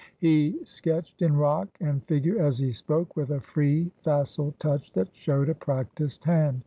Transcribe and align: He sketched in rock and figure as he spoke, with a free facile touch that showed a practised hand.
He 0.17 0.57
sketched 0.63 1.21
in 1.21 1.37
rock 1.37 1.67
and 1.79 2.03
figure 2.03 2.39
as 2.39 2.57
he 2.57 2.71
spoke, 2.71 3.15
with 3.15 3.29
a 3.29 3.39
free 3.39 3.91
facile 4.01 4.55
touch 4.57 4.91
that 4.93 5.15
showed 5.15 5.47
a 5.47 5.53
practised 5.53 6.23
hand. 6.25 6.59